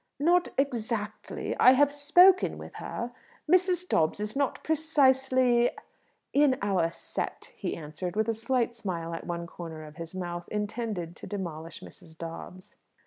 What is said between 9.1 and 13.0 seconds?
at one corner of his mouth, intended to demolish Mrs. Dobbs.